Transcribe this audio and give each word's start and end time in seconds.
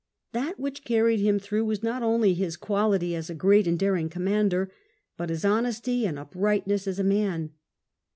That 0.31 0.59
which 0.59 0.83
carried 0.83 1.19
him 1.19 1.37
through 1.37 1.65
was 1.65 1.83
not 1.83 2.01
only 2.01 2.33
his 2.33 2.57
quality 2.57 3.13
as 3.13 3.29
a 3.29 3.35
great 3.35 3.67
and 3.67 3.77
daring 3.77 4.09
commander, 4.09 4.71
but 5.15 5.29
his 5.29 5.45
honesty 5.45 6.07
and 6.07 6.17
uprightness 6.17 6.87
as 6.87 6.97
a 6.97 7.03
man. 7.03 7.51